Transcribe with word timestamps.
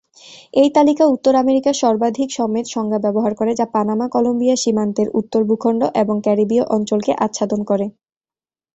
এই 0.53 0.69
তালিকা 0.75 1.03
উত্তর 1.07 1.33
আমেরিকার 1.35 1.75
সর্বাধিক 1.75 2.29
সমেত 2.31 2.65
সংজ্ঞা 2.67 2.99
ব্যবহার 3.05 3.33
করে, 3.35 3.51
যা 3.55 3.65
পানামা-কলম্বিয়া 3.75 4.55
সীমান্তের 4.57 5.07
উত্তরের 5.19 5.47
ভূখণ্ড 5.49 5.81
এবং 6.01 6.15
ক্যারিবীয় 6.25 6.63
অঞ্চলকে 6.75 7.11
আচ্ছাদন 7.25 7.59
করে। 7.63 7.85